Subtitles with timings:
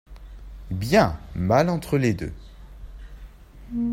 [0.71, 2.33] Bien/ mal/ entre les deux.